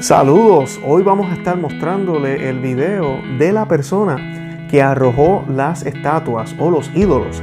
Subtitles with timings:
[0.00, 6.56] Saludos, hoy vamos a estar mostrándole el video de la persona que arrojó las estatuas
[6.58, 7.40] o los ídolos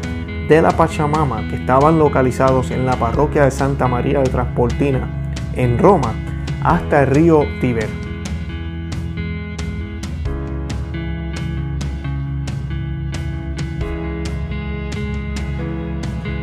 [0.50, 5.08] de la Pachamama que estaban localizados en la parroquia de Santa María de Transportina
[5.56, 6.14] en Roma
[6.62, 7.88] hasta el río Tíber.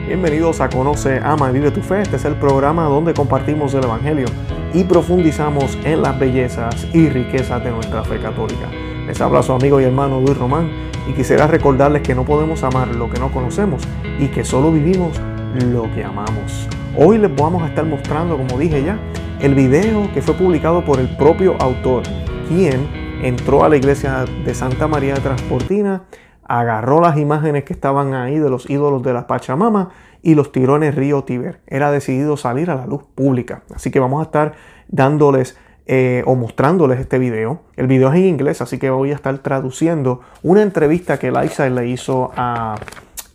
[0.07, 2.01] Bienvenidos a Conoce, Ama y Vive tu Fe.
[2.01, 4.27] Este es el programa donde compartimos el Evangelio
[4.73, 8.69] y profundizamos en las bellezas y riquezas de nuestra fe católica.
[9.07, 10.71] Les habla su amigo y hermano Luis Román
[11.09, 13.83] y quisiera recordarles que no podemos amar lo que no conocemos
[14.19, 15.21] y que solo vivimos
[15.73, 16.69] lo que amamos.
[16.97, 18.99] Hoy les vamos a estar mostrando, como dije ya,
[19.41, 22.03] el video que fue publicado por el propio autor,
[22.49, 22.89] quien
[23.23, 26.03] entró a la iglesia de Santa María de Transportina
[26.51, 29.91] agarró las imágenes que estaban ahí de los ídolos de la Pachamama
[30.23, 31.61] y los tiró en el río Tíber.
[31.67, 33.63] Era decidido salir a la luz pública.
[33.75, 34.55] Así que vamos a estar
[34.89, 37.63] dándoles eh, o mostrándoles este video.
[37.77, 41.75] El video es en inglés, así que voy a estar traduciendo una entrevista que Lifestyle
[41.75, 42.77] le hizo a,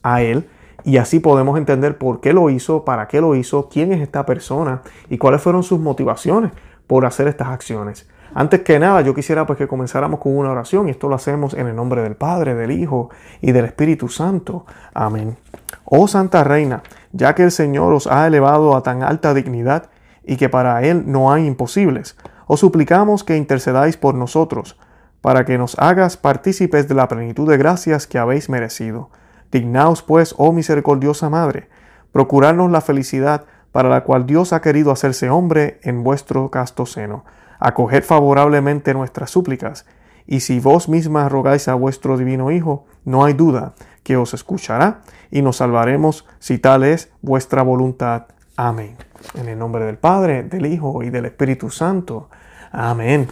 [0.03, 0.47] a él.
[0.83, 4.25] Y así podemos entender por qué lo hizo, para qué lo hizo, quién es esta
[4.25, 6.51] persona y cuáles fueron sus motivaciones
[6.85, 8.07] por hacer estas acciones.
[8.33, 11.53] Antes que nada, yo quisiera pues que comenzáramos con una oración y esto lo hacemos
[11.53, 13.09] en el nombre del Padre, del Hijo
[13.41, 14.65] y del Espíritu Santo.
[14.93, 15.37] Amén.
[15.83, 19.89] Oh Santa Reina, ya que el Señor os ha elevado a tan alta dignidad
[20.23, 24.77] y que para Él no hay imposibles, os suplicamos que intercedáis por nosotros,
[25.21, 29.09] para que nos hagas partícipes de la plenitud de gracias que habéis merecido.
[29.51, 31.69] Dignaos pues, oh misericordiosa Madre,
[32.11, 37.25] procurarnos la felicidad para la cual Dios ha querido hacerse hombre en vuestro casto seno
[37.59, 39.85] acoged favorablemente nuestras súplicas,
[40.27, 43.73] y si vos mismas rogáis a vuestro divino Hijo, no hay duda
[44.05, 48.27] que os escuchará y nos salvaremos si tal es vuestra voluntad.
[48.55, 48.95] Amén.
[49.33, 52.29] En el nombre del Padre, del Hijo y del Espíritu Santo.
[52.71, 53.27] Amén.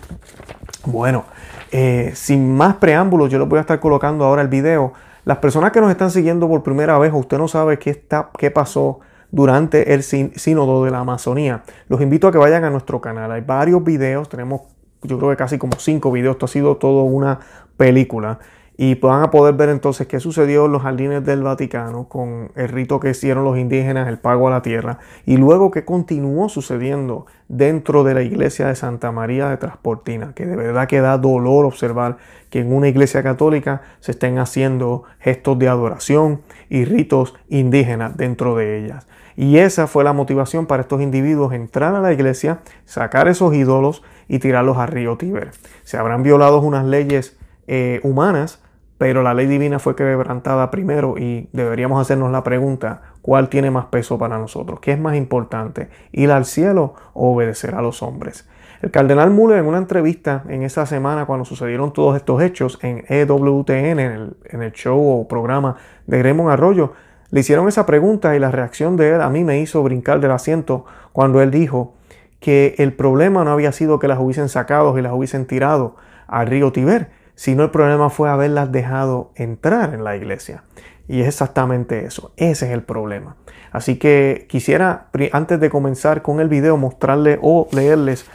[0.85, 1.25] Bueno,
[1.71, 4.93] eh, sin más preámbulos, yo les voy a estar colocando ahora el video.
[5.25, 8.49] Las personas que nos están siguiendo por primera vez, usted no sabe qué, está, qué
[8.49, 11.61] pasó durante el sínodo de la Amazonía.
[11.87, 13.31] Los invito a que vayan a nuestro canal.
[13.31, 14.61] Hay varios videos, tenemos
[15.03, 16.33] yo creo que casi como cinco videos.
[16.33, 17.39] Esto ha sido todo una
[17.77, 18.39] película.
[18.85, 22.67] Y van a poder ver entonces qué sucedió en los jardines del Vaticano con el
[22.67, 27.25] rito que hicieron los indígenas, el pago a la tierra, y luego qué continuó sucediendo
[27.47, 31.63] dentro de la iglesia de Santa María de Transportina, que de verdad que da dolor
[31.63, 32.17] observar
[32.49, 38.57] que en una iglesia católica se estén haciendo gestos de adoración y ritos indígenas dentro
[38.57, 39.07] de ellas.
[39.37, 44.03] Y esa fue la motivación para estos individuos entrar a la iglesia, sacar esos ídolos
[44.27, 45.51] y tirarlos al río Tíber.
[45.83, 48.59] Se habrán violado unas leyes eh, humanas,
[49.03, 53.87] pero la ley divina fue quebrantada primero y deberíamos hacernos la pregunta, ¿cuál tiene más
[53.87, 54.79] peso para nosotros?
[54.79, 55.89] ¿Qué es más importante?
[56.13, 58.47] ¿Ir al cielo o obedecer a los hombres?
[58.81, 63.03] El cardenal Müller en una entrevista en esa semana cuando sucedieron todos estos hechos en
[63.09, 65.75] EWTN, en el, show o programa
[66.07, 66.93] de Raymond Arroyo,
[67.29, 70.31] le hicieron esa pregunta y la reacción de él a mí me hizo brincar del
[70.31, 71.95] asiento cuando él dijo
[72.39, 76.47] que el problema no había sido que las hubiesen sacado y las hubiesen tirado al
[76.47, 80.63] río Tiber, sino el problema fue haberlas dejado entrar en la iglesia.
[81.07, 83.35] Y es exactamente eso, ese es el problema.
[83.71, 88.25] Así que quisiera, antes de comenzar con el video, mostrarle o leerles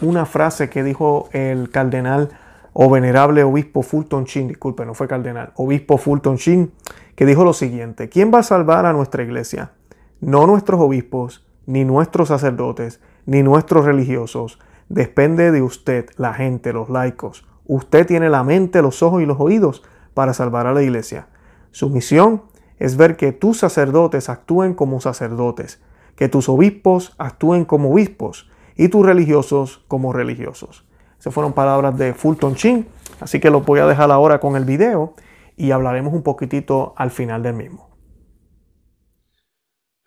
[0.00, 2.30] una frase que dijo el cardenal
[2.72, 6.70] o venerable obispo Fulton Sheen, disculpe, no fue cardenal, obispo Fulton Sheen,
[7.16, 9.72] que dijo lo siguiente, ¿quién va a salvar a nuestra iglesia?
[10.20, 14.60] No nuestros obispos, ni nuestros sacerdotes, ni nuestros religiosos.
[14.88, 17.47] Depende de usted, la gente, los laicos.
[17.68, 19.82] Usted tiene la mente, los ojos y los oídos
[20.14, 21.28] para salvar a la iglesia.
[21.70, 22.42] Su misión
[22.78, 25.82] es ver que tus sacerdotes actúen como sacerdotes,
[26.16, 30.86] que tus obispos actúen como obispos y tus religiosos como religiosos.
[31.20, 32.86] Esas fueron palabras de Fulton Chin,
[33.20, 35.14] así que lo voy a dejar ahora con el video
[35.54, 37.90] y hablaremos un poquitito al final del mismo.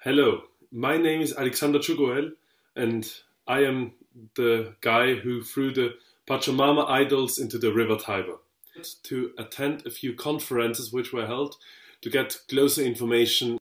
[0.04, 0.42] Hello,
[0.72, 2.36] my name is Alexander Chugoel
[2.76, 3.06] and
[3.48, 3.94] I am
[4.34, 5.92] the guy who threw the
[6.27, 8.38] Pachamama idols into the river Tiber.
[9.09, 11.56] To attend a few conferences which were held
[12.01, 13.57] to get closer information.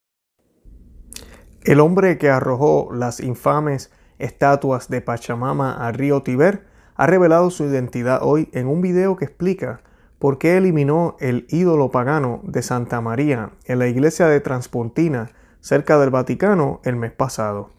[1.65, 6.67] El hombre que arrojó las infames estatuas de Pachamama al río Tiber
[6.97, 9.83] ha revelado su identidad hoy en un video que explica
[10.19, 15.99] por qué eliminó el ídolo pagano de Santa María en la iglesia de Transportina cerca
[15.99, 17.71] del Vaticano el mes pasado.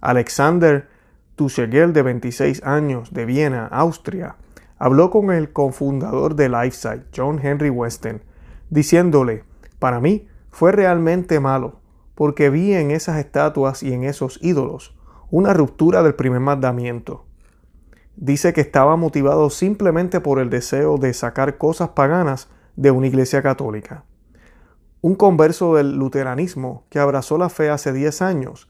[0.00, 0.88] Alexander
[1.38, 4.36] Tuchegel, de 26 años, de Viena, Austria,
[4.76, 8.22] habló con el cofundador de LifeSite, John Henry Weston,
[8.70, 9.44] diciéndole,
[9.78, 11.80] para mí fue realmente malo,
[12.16, 14.98] porque vi en esas estatuas y en esos ídolos
[15.30, 17.24] una ruptura del primer mandamiento.
[18.16, 23.42] dice que estaba motivado simplemente por el deseo de sacar cosas paganas de una iglesia
[23.42, 24.04] católica.
[25.00, 28.67] Un converso del luteranismo que abrazó la fe hace 10 años,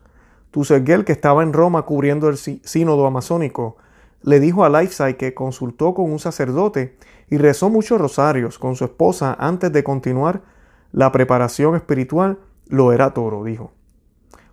[0.51, 3.77] Tusegel, que estaba en Roma cubriendo el sínodo amazónico,
[4.23, 6.97] le dijo a Lifeside que consultó con un sacerdote
[7.31, 10.43] y rezó muchos rosarios con su esposa antes de continuar
[10.93, 12.39] la preparación espiritual.
[12.67, 13.73] Lo era todo, dijo.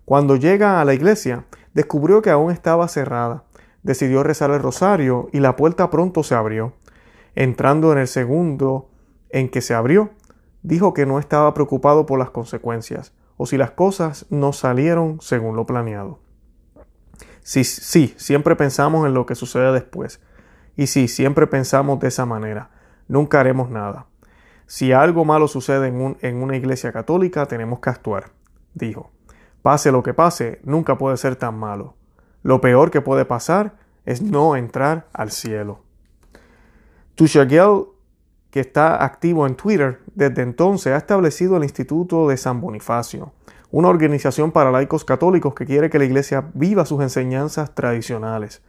[0.04, 3.44] Cuando llega a la iglesia, descubrió que aún estaba cerrada.
[3.82, 6.74] Decidió rezar el rosario y la puerta pronto se abrió.
[7.36, 8.90] Entrando en el segundo
[9.30, 10.12] en que se abrió,
[10.64, 15.56] dijo que no estaba preocupado por las consecuencias o si las cosas no salieron según
[15.56, 16.20] lo planeado.
[17.42, 20.22] Sí, sí, siempre pensamos en lo que sucede después.
[20.76, 22.72] Y sí, siempre pensamos de esa manera.
[23.08, 24.08] Nunca haremos nada.
[24.66, 28.32] Si algo malo sucede en, en una iglesia católica, tenemos que actuar,
[28.74, 29.12] dijo.
[29.62, 31.96] Pase lo que pase, nunca puede ser tan malo.
[32.42, 35.82] Lo peor que puede pasar es no entrar al cielo.
[37.16, 37.86] Tushagel,
[38.56, 43.34] que está activo en Twitter, desde entonces ha establecido el Instituto de San Bonifacio,
[43.70, 48.62] una organización para laicos católicos que quiere que la Iglesia viva sus enseñanzas tradicionales.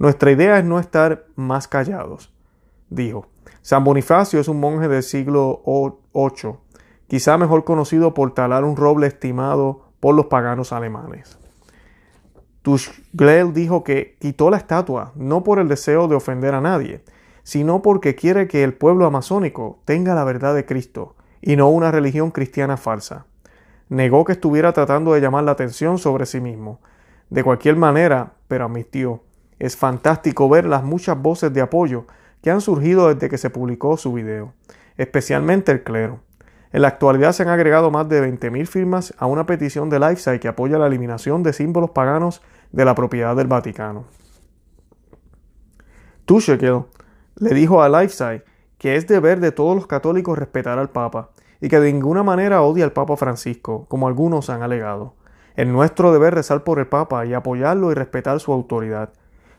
[0.00, 2.34] Nuestra idea es no estar más callados,
[2.88, 3.28] dijo.
[3.62, 5.62] San Bonifacio es un monje del siglo
[6.12, 6.56] VIII,
[7.06, 11.38] quizá mejor conocido por talar un roble estimado por los paganos alemanes.
[12.62, 17.04] Tuchglel dijo que quitó la estatua no por el deseo de ofender a nadie,
[17.42, 21.90] sino porque quiere que el pueblo amazónico tenga la verdad de Cristo y no una
[21.90, 23.26] religión cristiana falsa.
[23.88, 26.80] Negó que estuviera tratando de llamar la atención sobre sí mismo.
[27.28, 29.22] De cualquier manera, pero admitió,
[29.58, 32.06] es fantástico ver las muchas voces de apoyo
[32.42, 34.54] que han surgido desde que se publicó su video,
[34.96, 36.20] especialmente el clero.
[36.72, 40.38] En la actualidad se han agregado más de 20.000 firmas a una petición de Lifeside
[40.38, 44.04] que apoya la eliminación de símbolos paganos de la propiedad del Vaticano.
[46.24, 46.58] Tuchel
[47.40, 48.44] le dijo a Lifeside
[48.78, 52.62] que es deber de todos los católicos respetar al Papa y que de ninguna manera
[52.62, 55.14] odia al Papa Francisco, como algunos han alegado.
[55.54, 59.10] Es nuestro deber rezar por el Papa y apoyarlo y respetar su autoridad.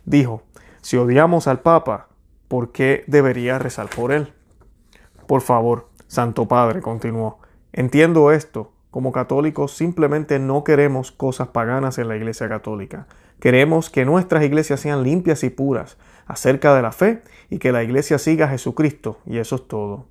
[0.06, 0.42] Dijo,
[0.82, 2.08] si odiamos al Papa,
[2.48, 4.34] ¿por qué debería rezar por él?
[5.28, 7.40] Por favor, Santo Padre, continuó,
[7.74, 8.72] entiendo esto.
[8.90, 13.08] Como católicos simplemente no queremos cosas paganas en la Iglesia Católica.
[13.40, 15.98] Queremos que nuestras iglesias sean limpias y puras
[16.32, 20.06] acerca de la fe y que la Iglesia siga a Jesucristo, y eso es todo.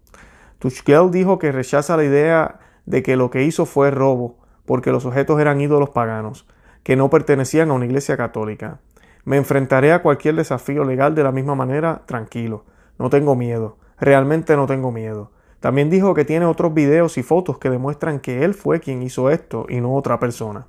[0.58, 4.36] Tuchkel dijo que rechaza la idea de que lo que hizo fue robo,
[4.66, 6.46] porque los objetos eran ídolos paganos,
[6.82, 8.80] que no pertenecían a una iglesia católica.
[9.24, 12.64] Me enfrentaré a cualquier desafío legal de la misma manera, tranquilo.
[12.98, 13.78] No tengo miedo.
[13.98, 15.30] Realmente no tengo miedo.
[15.60, 19.30] También dijo que tiene otros videos y fotos que demuestran que él fue quien hizo
[19.30, 20.66] esto y no otra persona.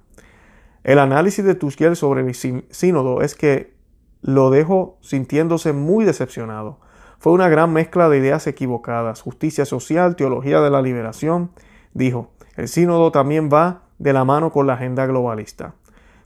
[0.83, 3.74] El análisis de Tuskiel sobre el sínodo es que
[4.21, 6.79] lo dejó sintiéndose muy decepcionado.
[7.19, 11.51] Fue una gran mezcla de ideas equivocadas, justicia social, teología de la liberación.
[11.94, 15.75] Dijo, el sínodo también va de la mano con la agenda globalista.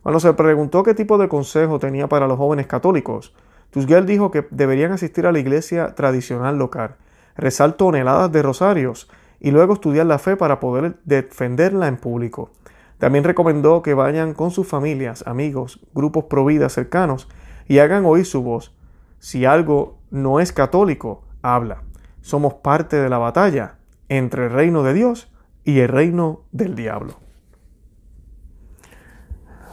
[0.04, 3.34] Cuando se preguntó qué tipo de consejo tenía para los jóvenes católicos,
[3.72, 6.96] Tusguel dijo que deberían asistir a la iglesia tradicional local,
[7.36, 9.10] rezar toneladas de rosarios
[9.40, 12.52] y luego estudiar la fe para poder defenderla en público.
[13.00, 17.28] También recomendó que vayan con sus familias, amigos, grupos pro vida cercanos
[17.68, 18.76] y hagan oír su voz.
[19.20, 21.84] Si algo no es católico, habla.
[22.22, 23.76] Somos parte de la batalla
[24.10, 25.32] entre el reino de Dios
[25.64, 27.16] y el reino del diablo.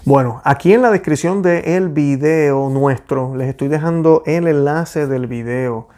[0.05, 5.89] Bueno, aquí en la descripción del video nuestro les estoy dejando el enlace del video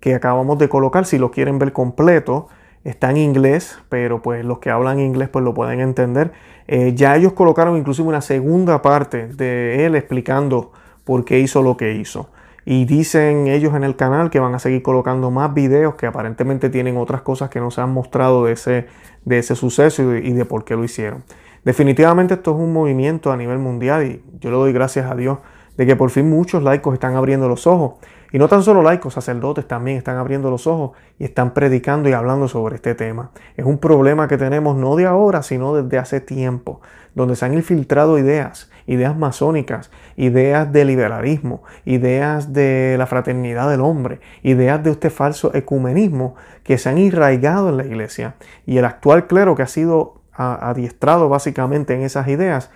[0.00, 1.06] que acabamos de colocar.
[1.06, 2.48] Si lo quieren ver completo,
[2.82, 6.32] está en inglés, pero pues los que hablan inglés pues lo pueden entender.
[6.66, 10.72] Eh, ya ellos colocaron inclusive una segunda parte de él explicando
[11.04, 12.30] por qué hizo lo que hizo.
[12.64, 16.70] Y dicen ellos en el canal que van a seguir colocando más videos que aparentemente
[16.70, 18.86] tienen otras cosas que no se han mostrado de ese,
[19.24, 21.24] de ese suceso y de por qué lo hicieron.
[21.64, 25.38] Definitivamente esto es un movimiento a nivel mundial y yo le doy gracias a Dios
[25.76, 27.94] de que por fin muchos laicos están abriendo los ojos.
[28.32, 32.12] Y no tan solo laicos, sacerdotes también están abriendo los ojos y están predicando y
[32.12, 33.30] hablando sobre este tema.
[33.58, 36.80] Es un problema que tenemos no de ahora, sino desde hace tiempo,
[37.14, 43.82] donde se han infiltrado ideas, ideas masónicas, ideas de liberalismo, ideas de la fraternidad del
[43.82, 46.34] hombre, ideas de este falso ecumenismo
[46.64, 48.36] que se han irraigado en la iglesia.
[48.64, 52.70] Y el actual clero que ha sido adiestrado básicamente en esas ideas,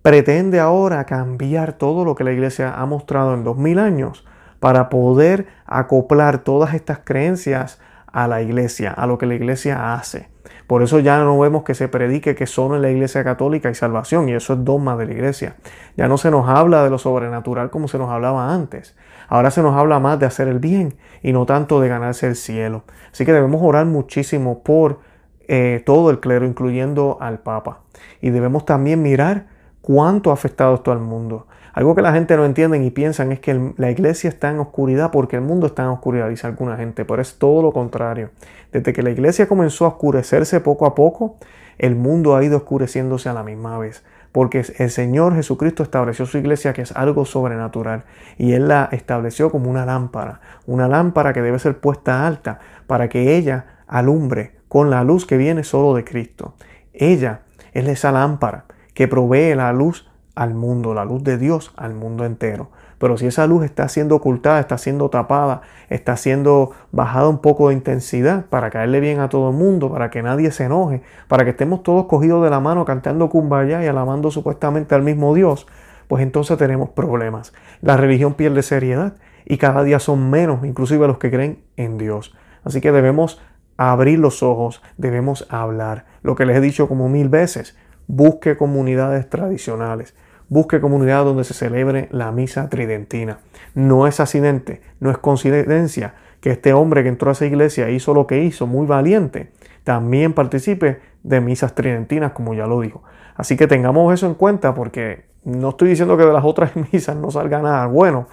[0.00, 4.24] pretende ahora cambiar todo lo que la iglesia ha mostrado en dos mil años
[4.60, 7.80] para poder acoplar todas estas creencias
[8.12, 10.28] a la iglesia, a lo que la iglesia hace.
[10.66, 13.74] Por eso ya no vemos que se predique que solo en la Iglesia Católica hay
[13.74, 15.56] salvación y eso es dogma de la Iglesia.
[15.96, 18.94] Ya no se nos habla de lo sobrenatural como se nos hablaba antes.
[19.28, 22.36] Ahora se nos habla más de hacer el bien y no tanto de ganarse el
[22.36, 22.84] cielo.
[23.10, 25.00] Así que debemos orar muchísimo por
[25.48, 27.80] eh, todo el clero, incluyendo al Papa.
[28.20, 29.46] Y debemos también mirar
[29.80, 31.46] cuánto ha afectado esto al mundo.
[31.72, 35.10] Algo que la gente no entiende y piensan es que la iglesia está en oscuridad
[35.10, 38.30] porque el mundo está en oscuridad, dice alguna gente, pero es todo lo contrario.
[38.72, 41.36] Desde que la iglesia comenzó a oscurecerse poco a poco,
[41.78, 44.04] el mundo ha ido oscureciéndose a la misma vez.
[44.32, 48.04] Porque el Señor Jesucristo estableció su iglesia que es algo sobrenatural
[48.36, 53.08] y Él la estableció como una lámpara, una lámpara que debe ser puesta alta para
[53.08, 56.54] que ella alumbre con la luz que viene solo de Cristo.
[56.92, 57.40] Ella
[57.72, 62.24] es esa lámpara que provee la luz al mundo, la luz de Dios al mundo
[62.24, 62.70] entero.
[62.98, 67.68] Pero si esa luz está siendo ocultada, está siendo tapada, está siendo bajada un poco
[67.68, 71.42] de intensidad para caerle bien a todo el mundo, para que nadie se enoje, para
[71.42, 75.66] que estemos todos cogidos de la mano cantando kumbaya y alabando supuestamente al mismo Dios,
[76.06, 77.52] pues entonces tenemos problemas.
[77.80, 79.14] La religión pierde seriedad
[79.44, 82.32] y cada día son menos, inclusive los que creen en Dios.
[82.62, 83.42] Así que debemos
[83.76, 86.04] abrir los ojos, debemos hablar.
[86.22, 87.76] Lo que les he dicho como mil veces,
[88.06, 90.14] busque comunidades tradicionales
[90.48, 93.38] busque comunidad donde se celebre la misa tridentina.
[93.74, 98.14] No es accidente, no es coincidencia que este hombre que entró a esa iglesia hizo
[98.14, 99.50] lo que hizo, muy valiente,
[99.84, 103.02] también participe de misas tridentinas, como ya lo dijo.
[103.36, 107.16] Así que tengamos eso en cuenta porque no estoy diciendo que de las otras misas
[107.16, 108.28] no salga nada bueno,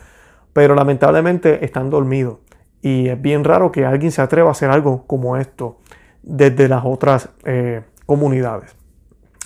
[0.53, 2.39] pero lamentablemente están dormidos.
[2.81, 5.79] Y es bien raro que alguien se atreva a hacer algo como esto
[6.22, 8.75] desde las otras eh, comunidades.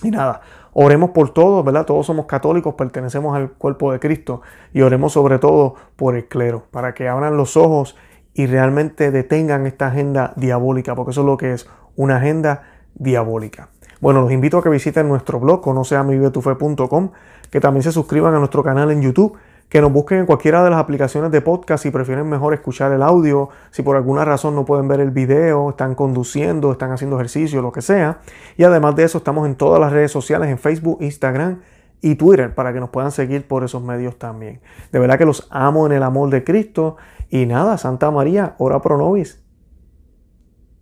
[0.03, 0.41] Y nada,
[0.81, 1.85] Oremos por todos, ¿verdad?
[1.85, 6.67] Todos somos católicos, pertenecemos al cuerpo de Cristo y oremos sobre todo por el clero,
[6.71, 7.97] para que abran los ojos
[8.33, 12.63] y realmente detengan esta agenda diabólica, porque eso es lo que es una agenda
[12.95, 13.67] diabólica.
[13.99, 17.11] Bueno, los invito a que visiten nuestro blog, conoceamivivetufe.com,
[17.51, 19.37] que también se suscriban a nuestro canal en YouTube
[19.69, 23.03] que nos busquen en cualquiera de las aplicaciones de podcast si prefieren mejor escuchar el
[23.03, 27.61] audio, si por alguna razón no pueden ver el video, están conduciendo, están haciendo ejercicio,
[27.61, 28.19] lo que sea.
[28.57, 31.59] Y además de eso, estamos en todas las redes sociales, en Facebook, Instagram
[32.01, 34.59] y Twitter, para que nos puedan seguir por esos medios también.
[34.91, 36.97] De verdad que los amo en el amor de Cristo.
[37.29, 39.38] Y nada, Santa María, ora pro nobis.